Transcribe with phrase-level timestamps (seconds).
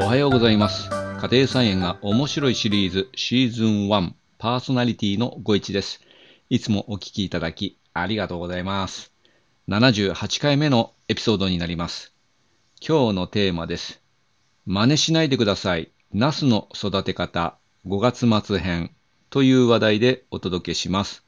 [0.00, 0.88] おはようございます。
[0.88, 6.00] 家庭菜園が面白いシリーズシーズン1パーソナリティのご一です。
[6.48, 9.12] いつもお聞きいただきありがとうございます。
[9.68, 12.14] 78回目のエピソードになります。
[12.80, 14.00] 今日のテーマです。
[14.64, 15.92] 真似しないでください。
[16.14, 18.92] ナスの育て方5月末編
[19.28, 21.24] という話題でお届けします。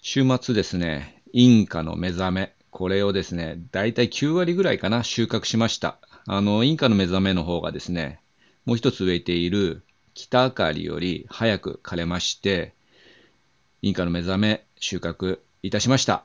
[0.00, 5.98] 週末ですね、インカの目覚め、これをですね、だいたい9割ぐらいかな、収穫しました。
[6.26, 8.20] あの、インカの目覚めの方がですね、
[8.64, 12.74] もう一つ植えている北あかりより早く枯れまして、
[13.82, 16.24] インカの目覚め収穫いたしました。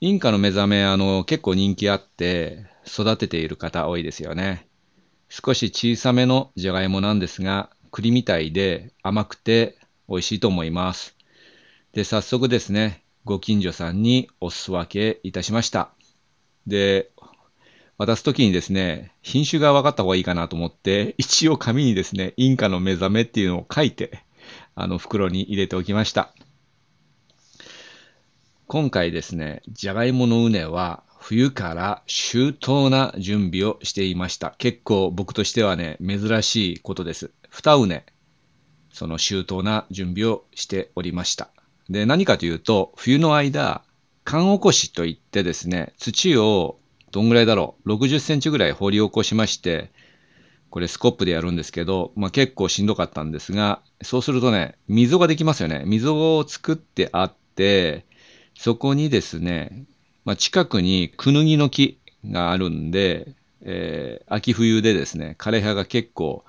[0.00, 4.66] インカの目覚め、あの、結構人気あって、育てている方多いですよね。
[5.30, 9.78] 少し小さめのじゃがいもなんですが、栗みたいで甘くて
[10.08, 11.16] 美味しいと思います。
[11.92, 15.90] で、早速ですね、ご近所さんにお裾分けいたしました。
[16.66, 17.10] で、
[17.98, 24.22] 渡すときにですね、品種が分かった方がいいかなと思って、一応紙にですね、インカの目覚めっていうのを書いて、
[24.76, 26.32] あの袋に入れておきました。
[28.68, 34.54] 今回ですね、じゃがいもの畝は冬から周到な準備をしていました。
[34.58, 37.32] 結構僕としてはね、珍しいことです。
[37.50, 38.04] 二畝、
[38.92, 41.50] その周到な準備をしておりました。
[41.90, 43.82] で、何かというと、冬の間、
[44.22, 46.78] 缶起こしといってですね、土を
[47.10, 49.90] どんぐらいだろう、60センチぐらい掘り起こしまして、
[50.70, 55.84] これスコップでやるんですけど、まあ、結構しんどかったんですが、そうするとね、溝ができますよね。
[55.86, 58.04] 溝を作ってあって、
[58.54, 59.84] そこにですね、
[60.24, 66.44] まあ、近くにクヌギの木があるんで、えー秋冬でですね、枯れ葉が結構、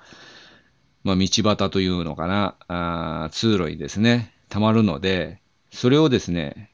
[1.02, 5.40] まあ、道端というのかな、あ通路にですね、溜まるので、
[5.72, 6.70] それをですね、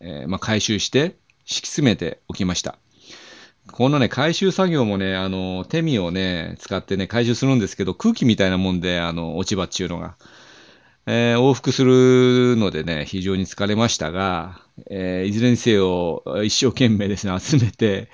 [0.00, 2.78] えーま、回収して敷き詰めておきました。
[3.70, 10.16] このね、回収作業もね、あの、手身をね、使ってね、回収するんですけど、空気みたいなもんで、あの、落ち葉っていうのが。
[11.06, 18.08] えー往復するのでね、非常に疲れましたが、えーいずれにせよ、一生懸命ですね、集めて、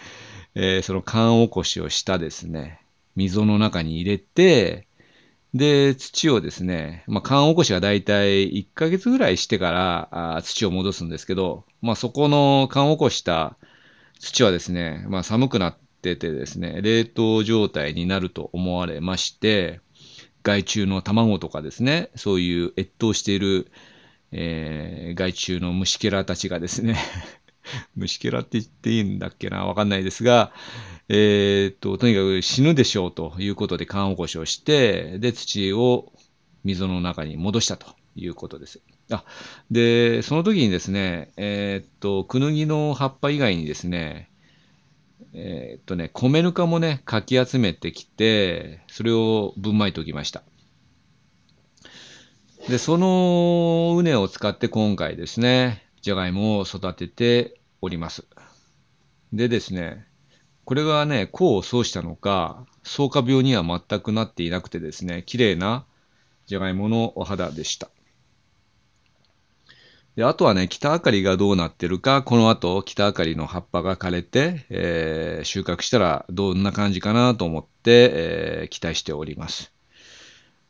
[0.54, 2.80] えーその缶起こしをしたですね、
[3.16, 4.86] 溝の中に入れて、
[5.54, 13.56] で、土をですね、まあ、缶起こしがだいたい1ヶ月ぐらいしてからあ土を戻すんですけど、まあ、そこの缶起こした
[14.18, 19.80] 土はですね、まあ、寒くなっててですね、冷凍状態になると思われまして、
[20.42, 23.70] 害虫の卵とかですね、そういう越冬している、
[24.30, 26.96] えー害虫の虫けらたちがですね、
[27.96, 30.52] 虫けらって言っていいんだっけな、わかんないですが、
[31.08, 36.12] えーっと、とにかく死ぬでしょうということで缶起こしをして、で、土を
[36.64, 38.80] 溝の中に戻したということです。
[39.10, 39.24] あ、
[39.70, 44.30] で、その時にですね、えーっと、クヌギの葉っぱ以外にですね、
[45.32, 50.42] えーっとね、米ぬかもね、かき集めてきて、それをぶんまいておきました。
[52.68, 58.26] で、その畝を使って今回ですね、じゃがいもを育てております。
[59.32, 60.06] でですね、
[60.64, 65.86] これがね、功を奏したのか、草加病には全くなっていなくてですね、綺麗な
[66.47, 67.88] じゃがいものお肌でした。
[70.18, 79.72] で、あとはね、北あかりがどうなってるか、この後、北あかりの葉っぱが枯れて、えー収穫したらどんな感じかなと思って、えー期待しております。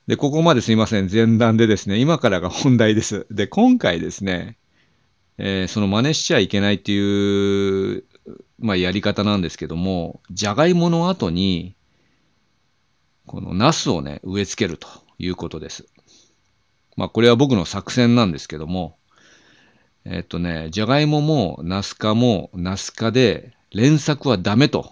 [0.06, 1.08] で、ここまですいません。
[1.10, 3.26] 前段でですね、今からが本題です。
[3.30, 4.58] で、今回ですね、
[5.38, 8.04] えーその真似しちゃいけないっていう、
[8.58, 11.74] まあ、やり方なんですけども、じゃがいもの後に、
[13.24, 14.88] このナスをね、植え付けると
[15.18, 15.86] いうことです。
[16.98, 18.97] まあ、これは僕の作戦なんですけども、
[20.10, 24.90] えっとね、じゃがいももナス科もナス科で連作はダメと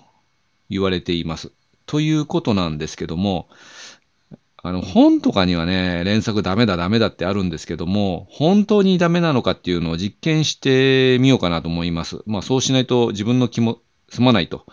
[0.69, 1.53] 言われています。
[1.87, 3.49] ということなんですけども、
[4.63, 12.23] あの、本とかにはね、連作ダメだダメだってあるんですけども、本当にダメなのかっていうのを実験してみようかなと思います。
[12.27, 14.67] まあそうしないと自分の気も済まないと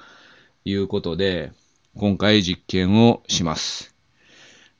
[0.65, 1.53] いうことで、
[1.95, 3.95] 今回実験をします。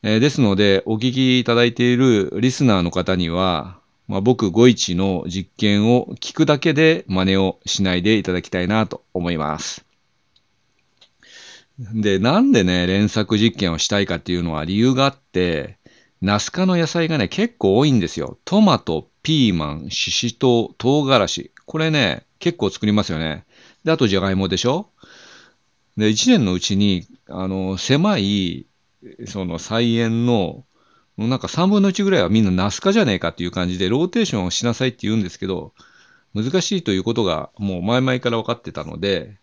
[0.02, 9.84] えーですので、お聞きいただいているリスナーの方には、まあ、僕5一の実験を聞くだけで真似をしないでいただきたいなと思います。
[11.78, 15.78] で、なんでね、連作実験をしたいかっていうのは理由があって、
[16.20, 18.38] ナス科の野菜がね、結構多いんですよ。
[18.44, 21.50] トマト、ピーマン、シシトウ、唐辛子。
[21.66, 23.44] これね、結構作りますよね。
[23.84, 24.90] で、あとじゃがいもでしょ
[25.96, 28.66] で、1年のうちに、あの、狭い、
[29.26, 30.64] その菜園の、
[31.16, 35.72] もうなんか3分の1ぐらいはみんなナス科じゃねえかっていう感じで、ローテーションをしなさいって言うんですけど、
[36.34, 39.38] 難しいということがもう前々から分かってたので、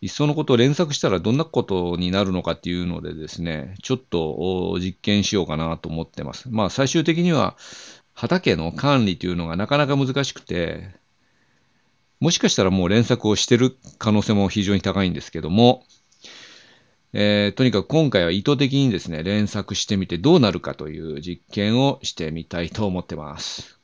[0.00, 6.50] いっそのことを連作したらどんなことになるのかっていうのでですね、ちょっと実験しようかなと思ってます。
[6.50, 7.56] まあ最終的には
[8.12, 10.90] 畑の管理というのがなかなか難しくて、
[12.18, 15.84] もしかしたらもう連作をしてる可能性も非常に高いんですけども、
[17.14, 23.78] えー、とにかく今回は意図的にですね、連作してみてどうなるかという実験をしてみたいと思ってます。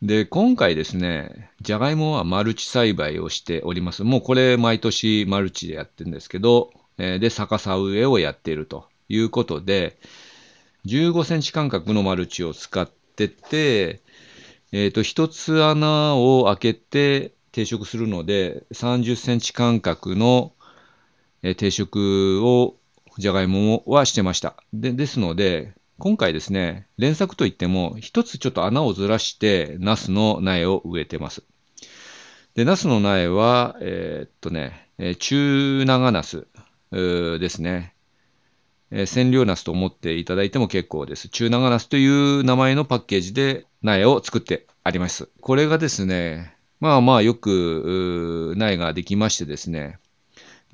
[0.00, 4.04] で、今回ですね、じゃがいもはマルチ栽培をしております。
[4.04, 9.98] もうこれ毎年マルチでやってるんですけど、えー、で、逆さ植えをやっているということで、
[10.86, 14.00] 15センチ間隔のマルチを使ってて、
[14.70, 20.52] えっ、ー、と、一つ穴を開けて定食するので、30センチ間隔の
[21.42, 22.76] 定食を
[23.18, 24.56] じゃがいもはしてました。
[24.72, 31.42] でですので、今回ですね、連作といっても、一つちょっと穴をずらして、ナスの苗を植えてます。
[32.54, 36.46] で、ナスの苗は、えー、っとね、中長ナス
[36.92, 37.94] ですね。
[38.90, 41.28] えー、千両ナスと思っていただいても結構です。
[41.28, 45.28] 中長ナスという名前のパッケージで苗を作ってあります。
[45.40, 49.98] これがですね、まあまあよく苗ができましてですね、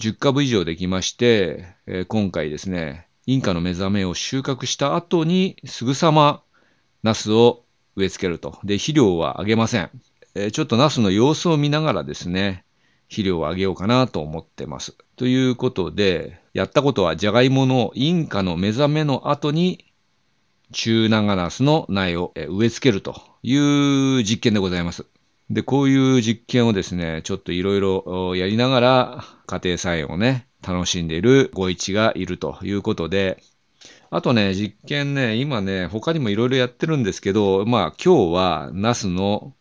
[0.01, 6.43] 10株以上できまして、えー、今回ですね、インカの目覚めを収穫した後にすぐさま
[7.03, 7.65] ナスを
[7.97, 8.59] 植え付けると。
[8.65, 9.91] で、肥料はあげません。
[10.35, 12.65] えー、ちょっとナスの様子を見ながらですね、
[13.09, 14.97] 肥料をあげようかなと思ってます。
[15.17, 19.93] ということで、やったことはじゃがいものインカの目覚めの後に
[20.73, 25.07] 中長ナスの苗を植え付けるという実験でございます。
[25.51, 33.43] で、こういう実験をですね、ちょっといろいろやりながら家庭菜園をね、楽しんでいるご一がいるということで、
[34.11, 39.55] あとね、実験ね、今ね、他にもいろいろやってるんですけど、まあ今日はナスの、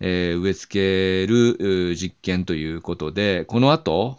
[0.00, 4.18] えー、植え付ける実験ということで、この後、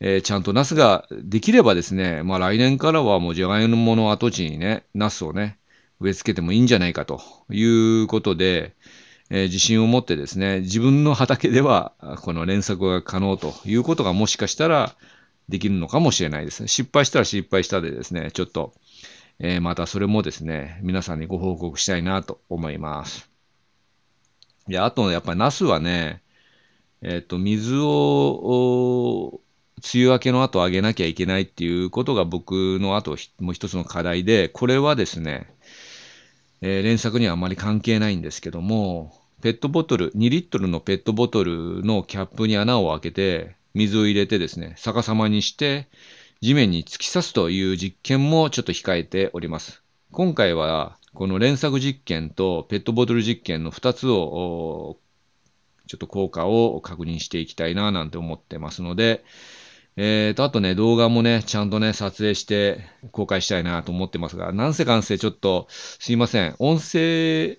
[0.00, 5.58] えー、ちゃんとナスができればですね、まあ来年からはもうじゃがいもの跡地にね、ナスをね、
[6.00, 7.20] 植え付けてもいいんじゃないかと
[7.50, 7.64] い
[8.02, 8.74] うことで、
[9.30, 11.92] えー、自信を持ってですね、自分の畑では
[12.22, 14.94] この連作が可能ということがもしかしたら
[15.48, 16.68] できるのかもしれないですね。
[16.68, 18.74] 失敗したら失敗したでですね、ちょっと、
[19.38, 23.28] えー、またそれもですね、皆さんにご報告したいなと思います。
[24.68, 26.22] で、あと、やっぱりナスはね、
[27.02, 29.40] えっ、ー、と、水を、
[29.92, 35.53] 梅雨明けの後あげなきゃいけないっていうことが僕の後もう一つの課題で、これはですね、
[36.66, 39.12] えー、連作にはあまり関係ないんですけども、
[39.42, 45.88] ペットボトル、2リットルのペットボトルのキャップに穴を開けて、水を入れてですね、逆さまにして、
[46.40, 49.82] 地面に突き刺すという実験もちょっと控えております。
[50.10, 54.96] 今回は、この連作実験とペットボトル実験の2つを、
[55.86, 59.22] ちょっと効果を確認していきたいななんて思ってますので、
[59.96, 62.80] えーと、あとね、動画もね、ちゃんとね、撮影して
[63.12, 66.56] 公開したいなと思ってますが、なんせかんせちょっと、すいません。
[66.58, 67.58] 音声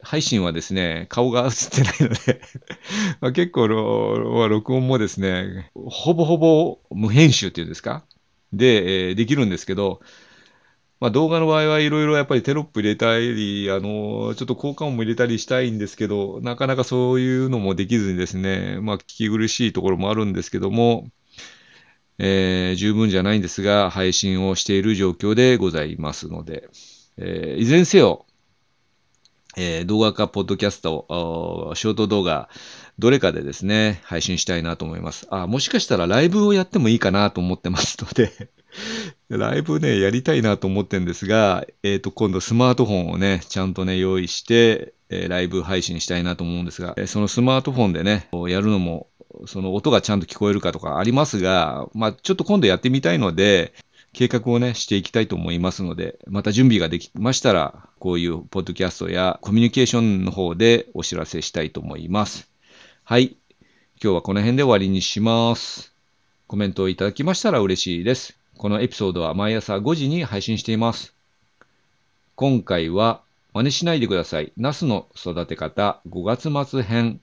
[0.00, 2.40] 配信はですね、顔が映ってないので
[3.20, 8.04] まあ結構録音もですね、ほぼほぼ無編集っていうんですか？
[8.52, 10.00] で、えー、できるんですけど、
[11.00, 21.08] まあ、動画の場合はいろいろやっぱりテロップ入れたり、あの、ちょっと効果音も入れたりしたいんですけど、なかなかそういうのもできずにですね、まあ、聞き苦しいところもあるんですけども、
[22.18, 26.68] えー、十分じゃないんですが、配信をしている状況でございますので、
[27.16, 28.26] えー、いずれにせよ、
[29.56, 32.48] えー、動画かポッドキャスト、ショート動画、
[32.98, 35.26] どれかでですね、配信したいなと思います。
[35.30, 38.50] あ、もしかしたらライブをやってもいいかなと思ってますので
[39.28, 49.08] ライブね、やりたいなと思ってんですが、えっ、ー、と、今度スマートフォンをね、ちゃんとね、用意して、えー、ライブ配信したいなと思うんですが、そのスマートフォンでね、やるのも
[49.46, 53.74] その音がちゃんと聞こえるかとかありますが、まあ、ちょっと今度やってみたいので、
[54.12, 62.48] 計画をね、していきたいと思いますので、また準備ができましたら、こういうポッドキャストやコミュニケーションの方でお知らせしたいと思います。
[63.02, 63.36] はい。
[64.02, 65.92] 今日はこの辺で終わりにします。
[66.46, 68.38] コメントをいただきましたら嬉しいです。
[68.56, 71.12] このエピソードは毎朝5時に配信しています。
[72.36, 73.20] 今回は
[73.52, 74.52] 真似しないでください。
[74.56, 76.22] ナスの育て方5
[76.52, 77.20] 月末編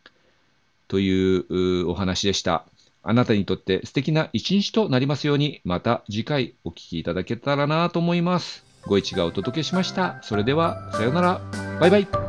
[0.92, 2.66] というお話でした。
[3.02, 8.66] あなたにとって素敵な一日となりますように、また次回お聴きいただけたらなと思います。
[8.86, 10.20] ご一がお届けしました。
[10.22, 11.42] それでは、さようなら。
[11.80, 12.21] バイバイ。